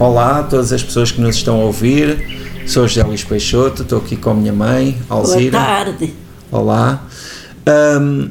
[0.00, 2.66] Olá a todas as pessoas que nos estão a ouvir.
[2.66, 5.58] Sou José Luís Peixoto, estou aqui com a minha mãe, Alzira.
[5.58, 6.14] Boa tarde.
[6.50, 7.02] Olá.
[7.66, 8.30] Ahm,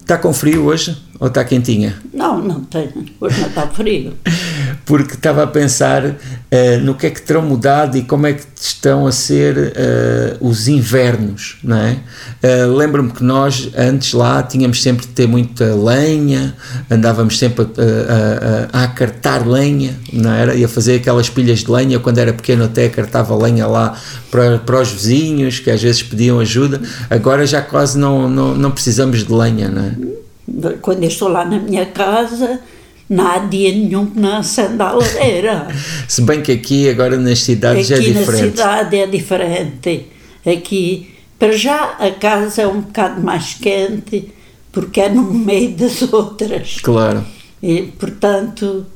[0.00, 1.96] Está com frio hoje ou está quentinha?
[2.12, 3.06] Não, não tenho.
[3.18, 4.12] Hoje não está frio.
[4.84, 6.16] Porque estava a pensar
[6.50, 10.36] eh, no que é que terão mudado e como é que estão a ser eh,
[10.40, 11.96] os invernos, não é?
[12.42, 16.54] Eh, Lembro-me que nós antes lá tínhamos sempre de ter muita lenha,
[16.90, 20.54] andávamos sempre a, a, a, a acartar lenha, não era?
[20.54, 21.98] E a fazer aquelas pilhas de lenha.
[21.98, 23.98] Quando era pequeno até acartava lenha lá
[24.30, 26.80] para, para os vizinhos, que às vezes pediam ajuda.
[27.08, 30.74] Agora já quase não, não, não precisamos de lenha, não é?
[30.82, 32.60] Quando eu estou lá na minha casa,
[33.08, 35.68] não há dia nenhum que não acenda a lareira.
[36.08, 38.50] Se bem que aqui agora nas cidades Aqui é na diferente.
[38.56, 40.06] cidade é diferente.
[40.46, 44.32] Aqui, para já, a casa é um bocado mais quente,
[44.72, 46.76] porque é no meio das outras.
[46.82, 47.24] Claro.
[47.62, 48.86] E, portanto,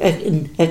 [0.00, 0.66] a- a-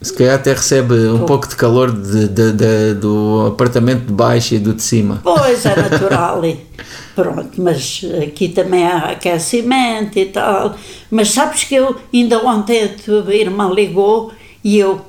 [0.00, 4.54] Se calhar até recebe um pouco de calor de, de- de- do apartamento de baixo
[4.54, 5.20] e do de cima.
[5.24, 6.58] Pois é natural, e
[7.14, 10.76] pronto, mas aqui também há aquecimento e tal.
[11.10, 15.00] Mas sabes que eu ainda ontem a tua irmã ligou e eu,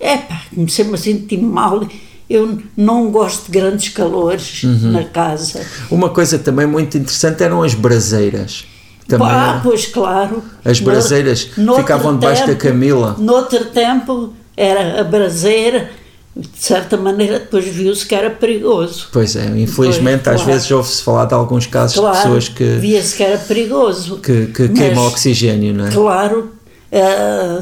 [0.00, 1.86] epá, comecei-me a sentir mal.
[2.28, 5.64] Eu não gosto de grandes calores na casa.
[5.90, 8.64] Uma coisa também muito interessante eram as braseiras.
[9.18, 10.42] Também ah, pois claro.
[10.64, 13.16] As No- braseiras noutro ficavam debaixo da tempo- camila.
[13.18, 15.90] Noutro tempo era a braseira,
[16.34, 19.08] de certa maneira depois viu-se que era perigoso.
[19.12, 20.52] Pois é, infelizmente Pois, às claro.
[20.52, 24.16] vezes ouve-se falar de alguns casos de Claro, pessoas que, via-se que era perigoso.
[24.18, 25.90] que, que Mas, oxigênio, não é?
[25.90, 26.52] Claro,
[26.92, 27.60] ah,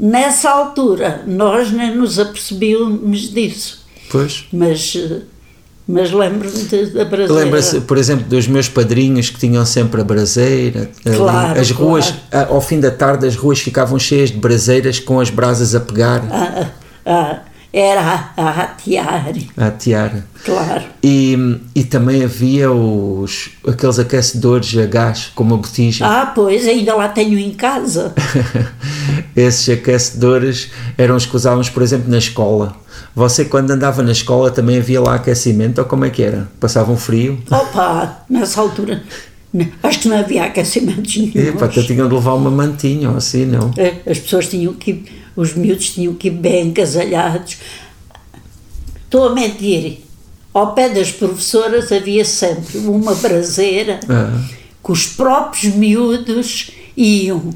[0.00, 4.44] nessa altura nós nem nos apercebíamos disso, Pois.
[4.52, 5.18] mas, ah,
[5.88, 7.32] mas lembro-me da braseira.
[7.32, 10.90] Lembra-se, por exemplo, dos meus padrinhos que tinham sempre a braseira.
[11.04, 12.50] Claro, as ruas, claro.
[12.50, 15.80] a- ao fim da tarde, as ruas ficavam cheias de braseiras com as brasas a
[15.80, 16.66] pegar, Ah,
[17.06, 17.38] ah,
[17.72, 20.24] era a, a atear, a atear.
[20.44, 20.82] claro.
[21.04, 26.06] E, e também havia os, aqueles aquecedores a gás com uma botija.
[26.06, 28.12] Ah, pois, ainda lá tenho em casa.
[29.36, 32.74] Esses aquecedores eram os que usávamos, por exemplo, na escola.
[33.14, 35.78] Você, quando andava na escola, também havia lá aquecimento?
[35.78, 36.48] Ou como é que era?
[36.60, 37.42] Passavam frio?
[37.50, 39.02] Opa, nessa altura,
[39.82, 41.48] acho que não havia aquecimentos nenhum.
[41.48, 43.70] Epá, até tinham de levar uma mantinha ou assim, não?
[44.10, 47.56] As pessoas tinham que os miúdos tinham que ir bem agasalhados.
[49.04, 50.00] Estou a mentir.
[50.52, 54.40] Ao pé das professoras havia sempre uma braseira Ah.
[54.84, 57.50] que os próprios miúdos iam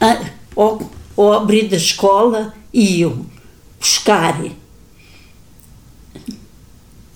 [0.00, 0.20] a-
[0.56, 3.24] ao, ao abrir da escola iam
[3.82, 4.40] buscar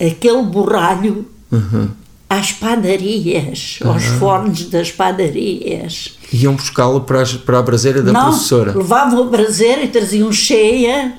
[0.00, 1.90] aquele borralho Uhum.
[2.28, 6.18] às padarias, aos fornos das padarias.
[6.32, 8.76] Iam buscá-lo para, para a braseira da Não, professora.
[8.76, 11.14] levavam a braseira e traziam cheia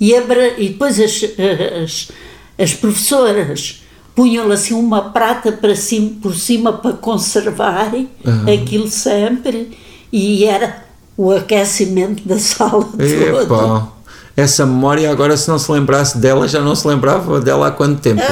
[0.00, 1.22] e, e depois as,
[1.84, 2.08] as,
[2.58, 7.92] as professoras punham-lhe assim uma prata para cima, por cima para conservar
[8.52, 9.78] aquilo sempre
[10.12, 10.84] e era
[11.16, 13.88] o aquecimento da sala toda.
[14.40, 18.00] Essa memória agora se não se lembrasse dela, já não se lembrava dela há quanto
[18.00, 18.22] tempo?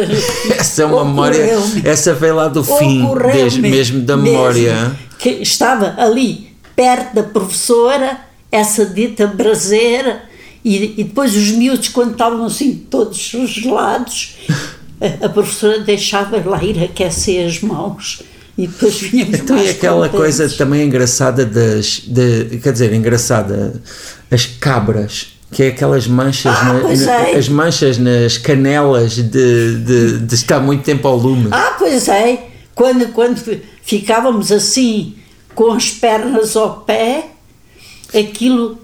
[0.56, 1.46] Essa é uma memória,
[1.84, 4.96] essa veio lá do fim, desde, mesmo da memória.
[5.18, 8.18] que estava ali perto da professora,
[8.50, 10.22] essa dita braseira,
[10.64, 14.36] e, e depois os miúdos, quando estavam assim todos gelados,
[15.00, 18.22] a, a professora deixava lá ir aquecer as mãos
[18.56, 20.36] e depois vinhamos Então, e mais aquela contentes.
[20.36, 22.00] coisa também engraçada das.
[22.06, 23.80] De, quer dizer, engraçada,
[24.30, 25.37] as cabras.
[25.50, 27.36] Que é aquelas manchas, Ah, na- é.
[27.36, 29.22] as manchas nas canelas de,
[29.78, 31.48] de, de estar muito tempo ao lume.
[31.50, 35.14] Ah, pois é, quando, quando fi- ficávamos assim,
[35.54, 37.28] com as pernas ao pé,
[38.14, 38.78] aquilo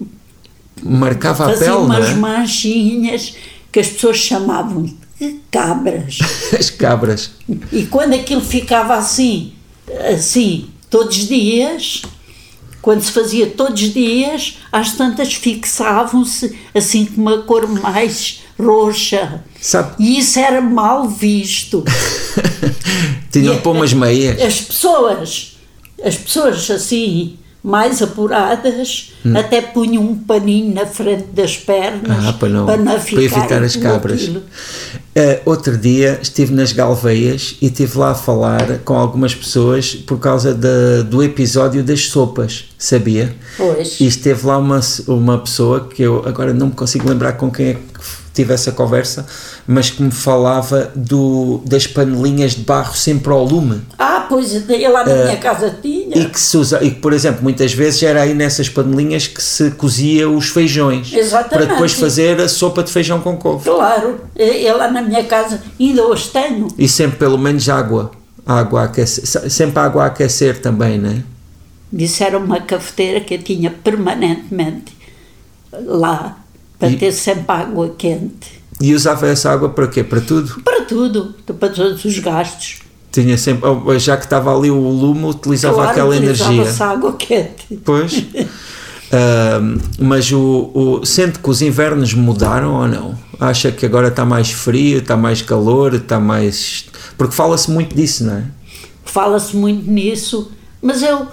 [0.82, 2.14] Marcava a fazia pele, não umas é?
[2.14, 3.34] manchinhas
[3.70, 4.82] que as pessoas chamavam
[5.20, 6.18] de cabras.
[6.58, 7.30] As cabras.
[7.72, 9.52] E quando aquilo ficava assim,
[10.12, 12.02] assim, todos os dias,
[12.84, 19.42] quando se fazia todos os dias, às tantas fixavam-se assim com uma cor mais roxa.
[19.58, 19.94] Sabe?
[19.98, 21.82] E isso era mal visto.
[23.32, 24.38] Tinham pôr umas meias.
[24.38, 25.56] As pessoas,
[26.04, 32.48] as pessoas assim, mais apuradas, até punham um paninho na frente das pernas Ah, para,
[32.50, 34.30] não, para não para ficarem evitar as cabras.
[35.16, 40.18] Eh, outro dia estive nas Galveias e estive lá a falar com algumas pessoas por
[40.18, 43.34] causa da- do episódio das sopas, sabia?
[43.56, 43.98] Pois.
[44.00, 47.66] E esteve lá uma, uma pessoa que eu agora não me consigo lembrar com quem
[47.68, 47.93] é que
[48.34, 49.24] tive essa conversa,
[49.66, 53.80] mas que me falava do, das panelinhas de barro sempre ao lume.
[53.96, 56.18] Ah, pois, eu lá na minha casa tinha.
[56.18, 59.42] E que se usa, e que, por exemplo, muitas vezes era aí nessas panelinhas que
[59.42, 61.12] se cozia os feijões.
[61.14, 61.54] Exatamente.
[61.54, 63.64] Para depois fazer a sopa de feijão com couve.
[63.64, 66.68] Claro, eu lá na minha casa ainda hoje tenho.
[66.76, 68.10] E sempre pelo menos água.
[68.44, 71.22] Água a aquecer, sempre água a aquecer também, não é?
[71.92, 74.94] Isso era uma cafeteira que eu tinha permanentemente
[75.72, 76.43] lá,
[76.84, 78.62] para E- ter sempre água quente.
[78.80, 80.02] E usava essa água para quê?
[80.02, 80.60] Para tudo?
[80.62, 82.80] Para tudo, para todos os gastos.
[83.12, 86.46] Tinha sempre, oh, já que estava ali o lume, utilizava Claro, aquela energia.
[86.46, 87.78] utilizava-se água quente.
[87.84, 88.24] Pois.
[89.12, 93.14] Ahm, mas o, o, sente que os invernos mudaram ou não?
[93.38, 96.86] Acha que agora está mais frio, está mais calor, está mais.
[97.16, 98.44] Porque fala-se muito disso, não é?
[99.04, 100.50] Fala-se muito nisso,
[100.82, 101.28] mas eu,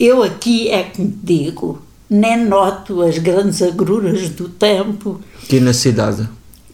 [0.00, 5.20] eu aqui é que me digo, nem noto as grandes agruras do tempo.
[5.42, 6.28] Aqui na cidade.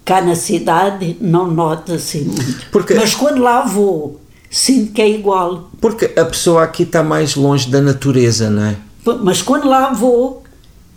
[0.04, 2.66] Cá na cidade não noto assim muito.
[2.72, 5.70] Porque- Mas quando lá vou, sinto que é igual.
[5.80, 8.76] Porque a pessoa aqui está mais longe da natureza, não é?
[9.22, 10.42] Mas quando lá vou,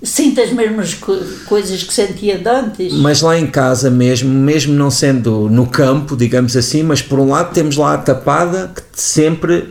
[0.01, 2.93] sinto as mesmas co- coisas que sentia de antes.
[2.93, 7.29] Mas lá em casa mesmo, mesmo não sendo no campo, digamos assim, mas por um
[7.29, 9.69] lado temos lá a tapada que sempre,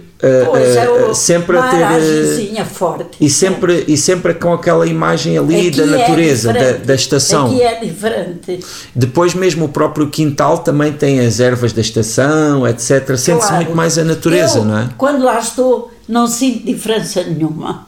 [0.48, 1.82] Pois é, eh, o- sempre a ter.
[1.82, 3.16] eh, forte.
[3.20, 6.86] E sempre, e sempre com aquela imagem ali Aqui da é natureza, da, diferente.
[6.86, 7.46] da estação.
[7.46, 8.60] Aqui é diferente.
[8.94, 13.16] Depois mesmo o próprio quintal também tem as ervas da estação, etc.
[13.16, 13.56] Sente-se Claro.
[13.56, 14.88] muito mais a natureza, Eu, não é?
[14.96, 17.86] Quando lá estou, não sinto diferença nenhuma.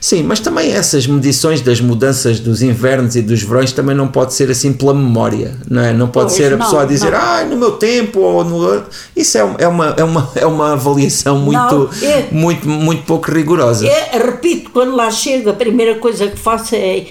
[0.00, 4.32] Sim, mas também essas medições das mudanças dos invernos e dos verões também não pode
[4.34, 5.92] ser assim pela memória, não é?
[5.92, 7.18] Não pode Pois, ser a não, pessoa a dizer, não.
[7.18, 8.82] ah, no meu tempo ou no
[9.16, 13.30] isso é, é uma é uma é uma avaliação muito Não, é- muito muito pouco
[13.30, 13.84] rigorosa.
[13.86, 17.06] Eu, repito, quando lá chego, a primeira coisa que faço é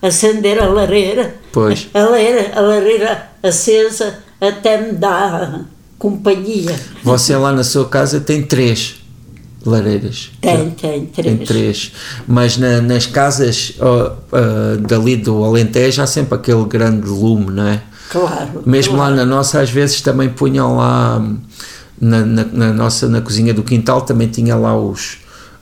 [0.00, 1.34] acender a lareira.
[1.52, 1.88] Pois.
[1.92, 5.62] A lareira, a lareira acesa até me dá
[5.98, 6.78] companhia.
[7.02, 8.96] Você lá na sua casa tem três
[9.66, 10.30] lareiras.
[10.40, 11.36] Tem, tem, três.
[11.36, 11.92] Tem três.
[12.26, 17.66] Mas na- nas casas ó, ah, dali do Alentejo há sempre aquele grande lume, não
[17.68, 17.82] é?
[18.10, 18.62] Claro.
[18.64, 19.10] Mesmo claro.
[19.10, 21.20] lá na nossa, às vezes também punham lá
[22.00, 25.18] na, na, na nossa na cozinha do quintal também tinha lá os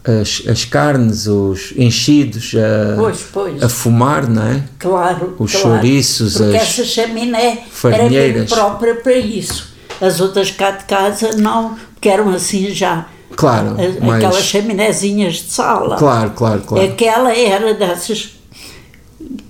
[0.07, 3.62] as, as carnes, os enchidos a, Pois, pois.
[3.62, 4.62] a fumar, não é?
[4.79, 5.35] Claro.
[5.39, 5.69] Os claro.
[5.79, 8.50] chouriços, Porque as essa chaminé era farinheiras.
[8.50, 9.73] bem própria para isso.
[10.03, 13.07] As outras cá de casa não, porque eram assim já.
[13.37, 15.97] Claro, mas- Aquelas chaminézinhas de sala.
[15.97, 16.85] Claro, claro, claro.
[16.89, 18.31] Aquela era dessas.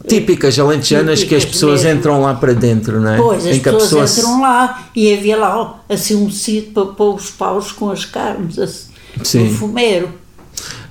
[0.07, 1.99] Típicas alentejanas que as Típicas pessoas mesmo.
[1.99, 3.17] entram lá para dentro, não é?
[3.17, 6.31] Pois, as Em que a pessoas pessoa se- entram lá e havia lá assim um
[6.31, 8.91] sítio para pôr os paus com as carnes assim,
[9.23, 9.49] Sim.
[9.49, 10.11] no fumeiro.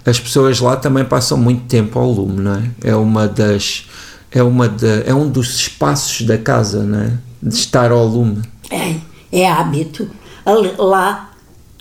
[0.05, 2.63] as pessoas lá também passam muito tempo ao lume, não é?
[2.83, 3.85] É uma das
[4.31, 7.13] é uma da, é um dos espaços da casa, não é?
[7.41, 8.41] De estar ao lume.
[8.71, 8.95] É,
[9.31, 10.09] é hábito.
[10.77, 11.29] Lá,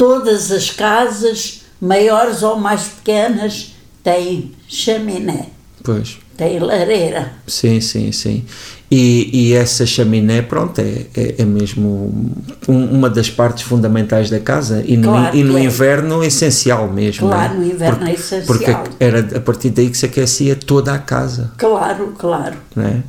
[0.02, 3.72] todas as casas, maiores ou mais pequenas,
[4.02, 5.46] têm chaminé,
[5.84, 6.19] Pois.
[6.37, 7.34] têm lareira.
[7.46, 8.44] Sim, sim, sim.
[8.90, 12.34] E, e essa chaminé, pronto, é, é, é mesmo
[12.69, 15.62] um- uma das partes fundamentais da casa e no, Claro e no é.
[15.62, 17.28] inverno essencial mesmo.
[17.28, 17.56] Claro, é?
[17.58, 18.46] no inverno porque, é essencial.
[18.84, 21.52] Porque era a partir daí que se aquecia toda a casa.
[21.56, 22.56] Claro, claro.
[22.76, 23.02] é?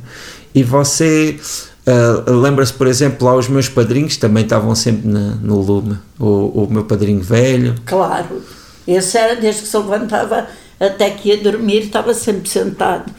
[0.54, 1.40] E você
[1.86, 5.98] ah, lembra-se, por exemplo, lá os meus padrinhos também estavam sempre na- no lume.
[6.18, 8.42] O, o meu padrinho velho, Claro.
[8.86, 10.46] Esse era desde que se levantava
[10.78, 13.10] até que ia dormir, estava sempre sentado.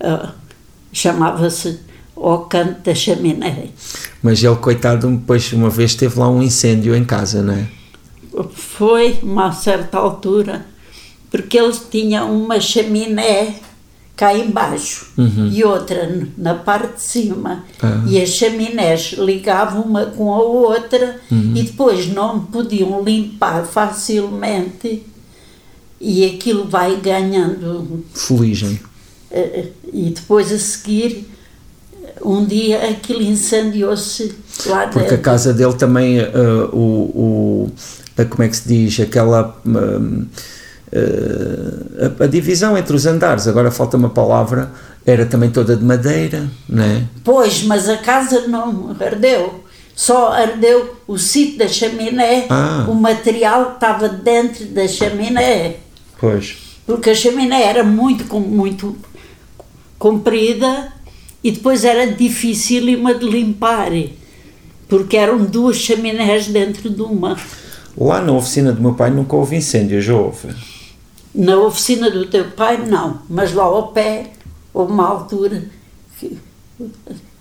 [0.00, 0.32] Ah,
[0.92, 1.80] Chamava-se
[2.16, 3.68] ao canto da chaminé.
[4.22, 7.66] mas ele, coitado, depois uma vez teve lá um incêndio em casa, não é?
[8.52, 10.64] Foi uma certa altura,
[11.30, 13.56] porque eles tinham uma chaminé
[14.16, 15.06] cá embaixo
[15.52, 17.64] e outra na parte de cima.
[17.82, 18.02] Ah.
[18.06, 25.02] E as chaminés ligavam uma com a outra e depois não podiam limpar facilmente
[26.00, 28.04] e aquilo vai ganhando.
[28.12, 28.78] Fuligem.
[29.30, 31.28] eh, E depois a seguir,
[32.22, 34.34] um dia aquilo incendiou-se
[34.66, 37.72] lá Porque a casa dele também, ah, o, o
[38.30, 39.60] como é que se diz, aquela.
[39.66, 40.26] hum,
[40.94, 44.70] ah, a, a divisão entre os andares, agora falta uma palavra,
[45.04, 47.02] era também toda de madeira, não é?
[47.22, 49.62] Pois, mas a casa não ardeu.
[49.96, 52.84] Só ardeu o sítio da chaminé, Ah.
[52.88, 55.76] o material que estava dentro da chaminé.
[56.18, 56.56] Pois.
[56.86, 58.96] Porque a chaminé era muito, muito
[59.98, 60.92] comprida
[61.42, 63.90] e depois era dificílima de limpar.
[64.88, 67.36] Porque eram duas chaminés dentro de uma.
[67.96, 70.48] Lá na oficina do meu pai nunca houve incêndio, já houve.
[71.34, 74.30] Na oficina do teu pai, não, mas lá ao pé,
[74.72, 75.64] houve uma altura
[76.18, 76.38] que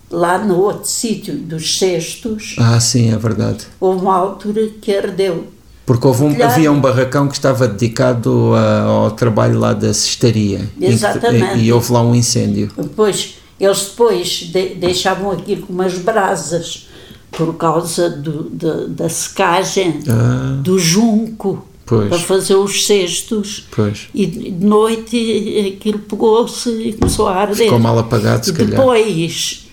[0.10, 3.66] lá no outro sítio dos cestos, Ah, sim, é verdade.
[3.80, 5.48] houve uma altura que ardeu.
[5.86, 10.70] Porque um- havia um barracão que estava dedicado a- ao trabalho lá da cestaria.
[10.80, 11.60] Exatamente.
[11.60, 12.72] E, e houve lá um incêndio.
[12.78, 16.88] Depois, eles depois de- deixavam aquilo com umas brasas
[17.32, 22.10] por causa do- da- da secagem Ah, do junco Pois.
[22.10, 23.68] para fazer os cestos.
[23.72, 24.08] pois.
[24.14, 27.66] E de noite aquilo pegou-se e começou a arder.
[27.66, 29.68] Ficou mal apagado, se e depois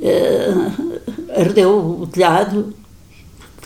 [0.00, 0.54] eh,
[1.36, 2.72] ardeu o telhado,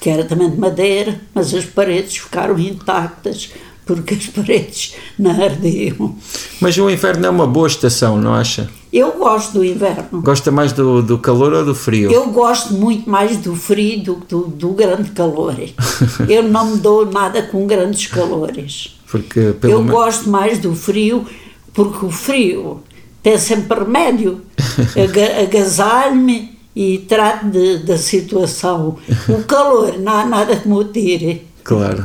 [0.00, 3.50] que era também de madeira, mas as paredes ficaram intactas,
[3.86, 6.14] porque as paredes não ardiam.
[6.60, 8.68] Mas o inverno é uma boa estação, não acha?
[8.92, 10.22] Eu gosto do inverno.
[10.22, 12.10] Gosta mais do, do calor ou do frio?
[12.12, 15.56] Eu gosto muito mais do frio do que do, do grande calor.
[16.28, 18.96] Eu não me dou nada com grandes calores.
[19.10, 21.26] Porque Eu me- gosto mais do frio,
[21.72, 22.82] porque o frio
[23.22, 24.42] tem sempre remédio.
[24.96, 27.46] Aga- Agasalho-me e trato
[27.84, 28.96] da situação.
[29.28, 31.46] O calor, não há nada que me tire.
[31.64, 32.04] Claro.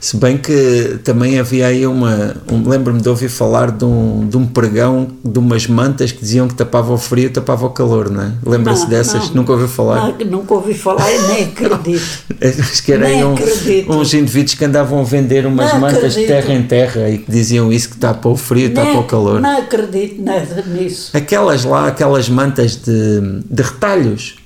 [0.00, 2.34] Se bem que também havia aí uma.
[2.50, 6.48] Um, Lembro-me de ouvir falar de um, de um pregão de umas mantas que diziam
[6.48, 8.32] que tapava o frio e tapava o calor, não é?
[8.46, 9.28] Lembra-se dessas?
[9.28, 9.36] não.
[9.36, 10.14] Nunca ouviu falar?
[10.18, 12.02] Não, nunca ouvi falar e nem acredito.
[12.60, 16.14] Acho que era Nem aí um- uns indivíduos que andavam a vender umas Não mantas
[16.14, 16.26] de acredito.
[16.28, 19.38] terra em terra e que diziam isso que tapa o frio e tapa o calor.
[19.40, 21.10] Não acredito nada nisso.
[21.14, 23.20] Aquelas lá, aquelas mantas de,
[23.50, 24.36] de retalhos,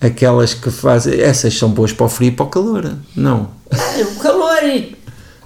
[0.00, 1.20] aquelas que fazem.
[1.20, 3.50] Essas são boas para o frio e para o calor, não?
[4.00, 4.58] O calor,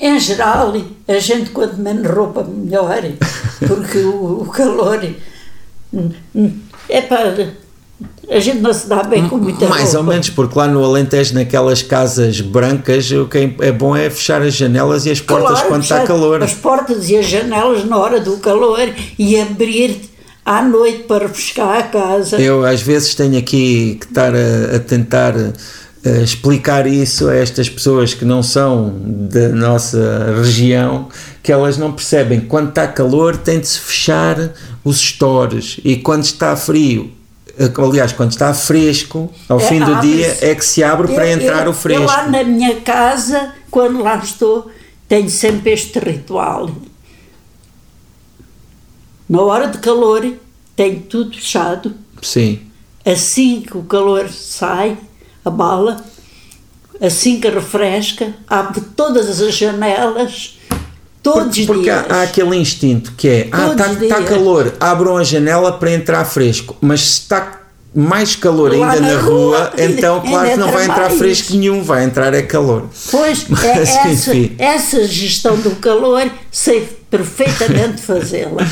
[0.00, 0.72] em geral,
[1.08, 3.02] a gente quanto menos roupa melhor,
[3.66, 5.00] porque o, o calor
[5.92, 6.52] hum, hum,
[6.88, 7.64] é para.
[8.28, 9.98] A gente não se dá bem com muita Mais roupa.
[9.98, 14.08] ou menos, porque lá no Alentejo, naquelas casas brancas, o que é- é bom é
[14.10, 16.42] fechar as janelas e as portas Claro, quando está calor.
[16.42, 18.80] As portas e as janelas na hora do calor
[19.18, 20.00] e abrir
[20.44, 22.36] à noite para refrescar a casa.
[22.40, 27.68] Eu às vezes tenho aqui que estar a, a tentar eh, explicar isso a estas
[27.68, 31.08] pessoas que não são da nossa região,
[31.42, 34.50] que elas não percebem que quando está calor tem de se fechar
[34.84, 37.10] os stores e quando está frio,
[37.58, 41.26] eh, aliás, quando está fresco, ao É, fim do dia é que se abre para
[41.26, 42.02] Eu- entrar eu- o fresco.
[42.02, 44.70] Eu lá na minha casa, quando lá estou,
[45.08, 46.68] tenho sempre este ritual.
[49.34, 50.32] Na hora de calor,
[50.76, 51.92] tenho tudo fechado.
[52.22, 52.60] Sim.
[53.04, 54.96] Assim que o calor sai,
[55.44, 56.04] a bala,
[57.00, 60.56] assim que refresca, abre todas as janelas,
[61.20, 62.12] todos Porque, porque há, dias.
[62.12, 64.28] há aquele instinto que é: ah, está tá dias.
[64.28, 66.76] calor, abram a janela para entrar fresco.
[66.80, 67.60] Mas se está
[67.92, 71.18] mais calor Lá ainda na, na rua, rua, então claro que não vai entrar mais.
[71.18, 72.88] fresco nenhum, vai entrar é calor.
[73.10, 74.54] Pois, Mas, é essa, enfim.
[74.58, 78.66] essa gestão do calor, sei perfeitamente fazê-la.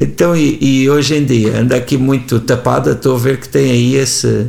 [0.00, 3.70] Então, e, e hoje em dia, anda aqui muito tapada, estou a ver que tem
[3.70, 4.48] aí esse.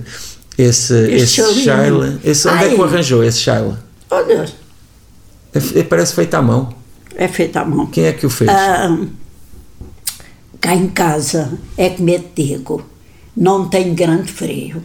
[0.58, 1.64] Esse, esse.
[1.64, 2.18] Shaila.
[2.24, 2.90] Esse, onde é que o Ai.
[2.90, 3.84] arranjou esse Shaila?
[4.10, 4.46] Olha,
[5.54, 6.74] É- Parece feito à mão.
[7.16, 7.88] é feita à mão.
[7.88, 8.50] Quem é que o fez?
[8.50, 8.98] Ah,
[10.62, 12.86] cá em casa é que me digo,
[13.36, 14.82] não tem grande frio,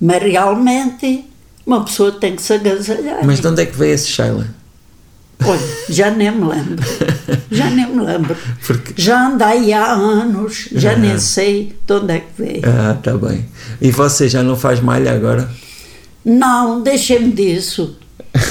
[0.00, 1.24] mas realmente
[1.66, 3.24] uma pessoa tem que se agasalhar.
[3.24, 4.46] Mas de onde é que veio esse Shaila?
[5.44, 6.76] Olha, já nem me lembro,
[7.50, 8.36] já nem me lembro.
[8.66, 12.62] Porque- Já andei há anos, já nem sei de onde é que veio.
[12.64, 13.44] Ah, tá bem.
[13.80, 15.50] E você já não faz malha agora?
[16.24, 17.96] Não, deixem-me disso.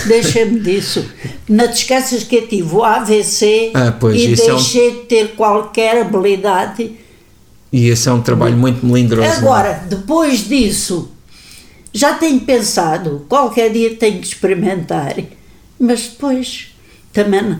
[0.08, 1.04] Deixem-me disso.
[1.50, 4.92] Não te esqueças que eu tive o AVC Ah, pois, e isso é um- deixei
[4.92, 6.92] de ter qualquer habilidade
[7.72, 9.28] E esse é um trabalho muito melindroso.
[9.28, 9.38] não é?
[9.38, 11.12] Agora, depois disso,
[11.92, 15.16] já tenho pensado, qualquer dia tenho que experimentar,
[15.80, 16.68] mas depois
[17.13, 17.60] também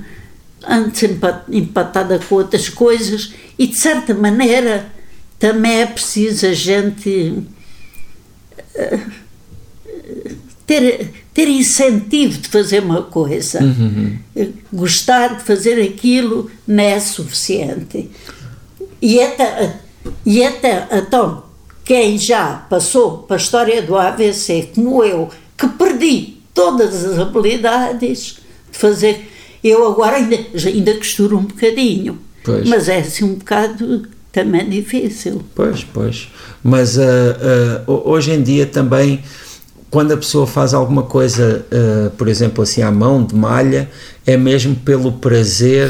[0.94, 4.92] sempre empatada com outras coisas e de certa maneira
[5.38, 7.44] também é preciso a gente
[8.76, 9.00] eh,
[10.66, 13.60] ter, ter incentivo de fazer uma coisa.
[14.36, 18.10] Eh, Gostar de fazer aquilo não é suficiente.
[19.02, 19.76] E até,
[20.26, 21.44] e até então,
[21.84, 28.38] quem já passou para a história do AVC, como eu, que perdi todas as habilidades
[28.72, 29.30] de fazer,
[29.64, 32.68] eu agora ainda, ainda costuro um bocadinho, Pois.
[32.68, 35.42] mas é assim um bocado também difícil.
[35.56, 36.28] Pois, pois.
[36.64, 39.22] Mas ah, ho- hoje em dia também,
[39.90, 43.90] quando a pessoa faz alguma coisa, ah, por exemplo, assim à mão, de malha,
[44.26, 45.90] é mesmo pelo prazer,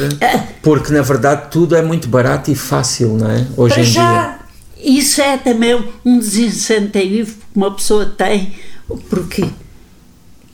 [0.62, 3.48] porque na verdade tudo é muito barato e fácil, não é?
[3.58, 3.92] Hoje Para em dia.
[4.02, 4.40] já,
[4.84, 8.54] isso é também um desincentivo que uma pessoa tem,
[9.10, 9.46] porque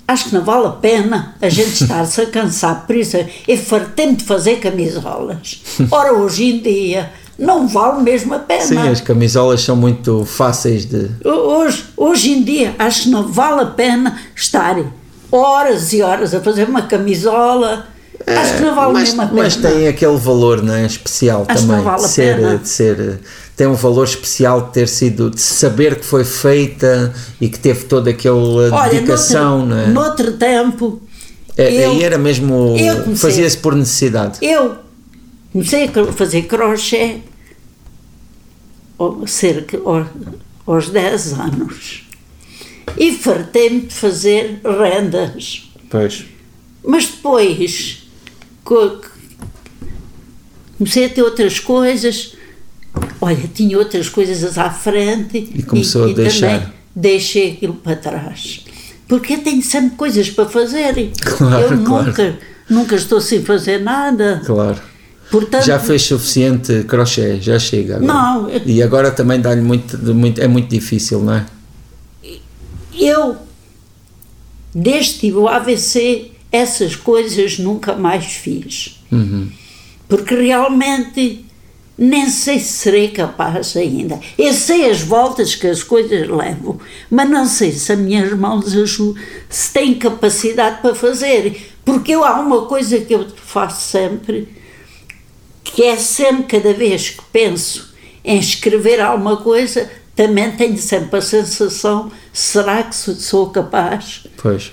[0.10, 2.86] acho que não vale a pena a gente estar-se a cansar.
[2.88, 3.16] Por isso,
[3.48, 5.62] eu fartei-me de fazer camisolas.
[5.92, 8.62] Ora, hoje em dia, não vale mesmo a pena.
[8.62, 11.12] Sim, as camisolas são muito fáceis de.
[11.24, 14.78] Hoje, hoje em dia, acho que não vale a pena estar
[15.32, 17.86] horas e horas a fazer uma camisola.
[18.26, 19.44] acho que não vale mas, mesmo a pena.
[19.44, 22.68] mas tem aquele valor não é, especial Acho que também não vale de ser, de
[22.68, 23.20] ser
[23.60, 27.84] tem um valor especial de ter sido de saber que foi feita e que teve
[27.84, 29.88] toda aquela Olha, dedicação noutro, não é?
[29.88, 31.02] noutro tempo,
[31.58, 32.74] É, eu- aí era mesmo
[33.18, 34.78] fazia-se por necessidade eu
[35.52, 37.18] comecei a fazer crochê
[39.28, 40.08] cerca ao-
[40.66, 42.08] aos 10 anos
[42.98, 45.70] e fartei-me de fazer rendas.
[45.90, 46.24] pois
[46.82, 48.04] Mas depois
[48.64, 49.02] co-
[50.78, 52.39] comecei a ter outras coisas.
[53.22, 56.60] Olha, tinha outras coisas à frente E começou a deixar.
[56.60, 58.66] também deixei aquilo para trás.
[59.08, 61.12] Porque eu tenho sempre coisas para fazer.
[61.22, 62.06] Claro, eu claro.
[62.06, 64.42] nunca, nunca estou sem fazer nada.
[64.46, 64.80] claro
[65.32, 68.14] Portanto, já fez suficiente crochê já chega agora.
[68.14, 68.50] Não.
[68.66, 71.46] e agora também dá-lhe muito, muito é muito difícil não é
[73.00, 73.38] eu,
[74.74, 79.02] desde tive o AVC, essas coisas nunca mais fiz.
[79.12, 79.50] Uhum.
[80.08, 81.46] Porque realmente
[82.02, 84.18] nem sei se serei capaz ainda.
[84.38, 86.80] Eu sei as voltas que as coisas levam,
[87.12, 89.16] mas não sei se as minhas mãos aju-
[89.50, 91.74] se têm capacidade para fazer.
[91.84, 94.48] Porque eu, há uma coisa que eu faço sempre,
[95.64, 101.22] que é sempre, cada vez que penso em escrever alguma coisa, também tenho sempre a
[101.22, 104.24] sensação: será que sou- sou capaz?
[104.42, 104.72] pois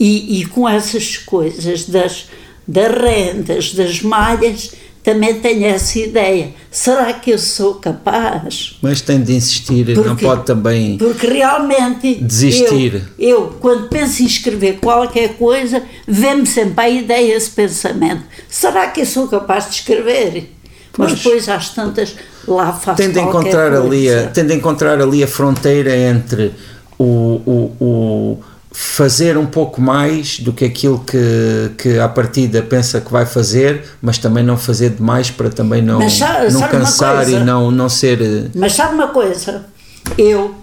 [0.00, 2.26] E, e com essas coisas das,
[2.66, 4.72] das rendas, das malhas,
[5.02, 6.50] também tenho essa ideia.
[6.70, 8.78] Será que eu sou capaz?
[8.80, 12.14] mas tem de insistir não Porque- pode também Porque realmente.
[12.14, 13.02] Desistir.
[13.18, 18.22] Eu, eu, quando penso em escrever qualquer coisa, vem-me sempre a ideia, esse pensamento.
[18.48, 20.52] Será que eu sou capaz de escrever?
[20.92, 21.10] Pois.
[21.10, 22.14] Mas depois, às tantas,
[22.46, 24.28] lá faço tem de encontrar ali a, coisa.
[24.28, 26.52] tem de encontrar ali a fronteira entre
[26.98, 28.38] o, o, o
[28.72, 31.18] fazer um pouco mais do que aquilo que,
[31.76, 35.98] que à partida pensa que vai fazer, mas também não fazer demais para também não,
[35.98, 39.66] Mas sabe- não sabe cansar e não, não ser eh, Mas sabe uma coisa?
[40.16, 40.54] Eu,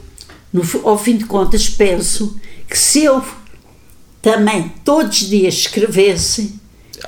[0.52, 2.36] no ao fim de contas, penso
[2.68, 3.24] que se eu
[4.22, 6.56] também todos os dias escrevesse,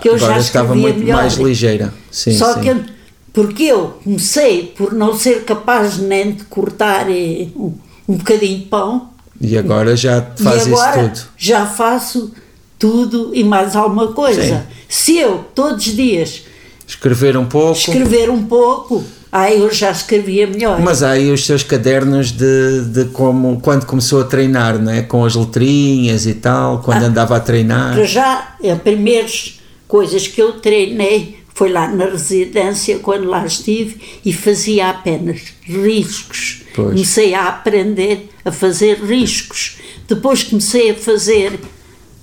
[0.01, 1.17] que eu agora já estava muito melhor.
[1.17, 1.93] mais ligeira.
[2.09, 2.61] Sim, Só sim.
[2.61, 3.01] que
[3.33, 7.73] porque eu comecei por não ser capaz nem de cortar eh, um,
[8.07, 9.10] um bocadinho de pão
[9.41, 11.27] E agora já faz e agora isso tudo.
[11.37, 12.31] já faço
[12.77, 14.41] tudo e mais alguma coisa.
[14.43, 14.59] Sim.
[14.87, 16.43] Se eu todos os dias
[16.87, 17.77] Escrever um pouco.
[17.79, 19.01] escrever um pouco,
[19.31, 20.79] aí eu já escrevia melhor.
[20.81, 25.01] Mas há aí os seus cadernos de, de como quando começou a treinar, não é?
[25.01, 27.07] Com as letrinhas e tal, quando Ah.
[27.07, 27.93] andava a treinar.
[27.93, 34.01] Para já, as primeiras coisas que eu treinei foi lá na residência, quando lá estive,
[34.25, 36.63] e fazia apenas riscos.
[36.73, 36.89] Pois.
[36.89, 39.77] Comecei a aprender a fazer riscos.
[40.07, 41.59] Depois comecei a fazer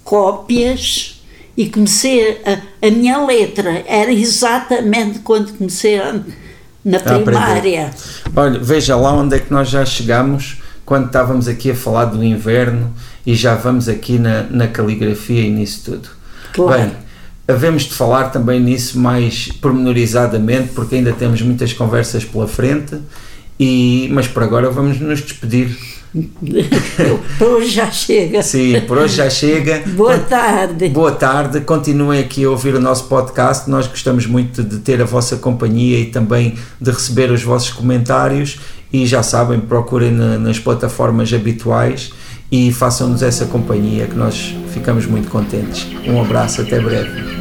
[0.02, 1.22] cópias
[1.56, 2.58] e comecei a.
[2.84, 6.18] A minha letra era exatamente quando comecei a,
[6.84, 7.92] na A primária.
[8.34, 12.24] Olha, veja lá onde é que nós já chegamos quando estávamos aqui a falar do
[12.24, 12.92] inverno
[13.24, 16.08] e já vamos aqui na, na caligrafia e nisso tudo.
[16.52, 16.82] Claro.
[16.82, 17.07] Bem,
[17.48, 22.96] havemos de falar também nisso mais pormenorizadamente, porque ainda temos muitas conversas pela frente,
[23.58, 25.76] e, mas por agora vamos nos despedir.
[27.38, 28.42] Para hoje já chega.
[28.42, 29.82] Sim, por hoje já chega.
[29.88, 30.88] Boa tarde.
[30.88, 33.68] Boa tarde, continuem aqui a ouvir o nosso podcast.
[33.68, 38.58] Nós gostamos muito de ter a vossa companhia e também de receber os vossos comentários.
[38.90, 42.10] E já sabem, procurem na- nas plataformas habituais
[42.50, 45.86] e façam-nos essa companhia que nós ficamos muito contentes.
[46.06, 47.37] Um abraço, até breve.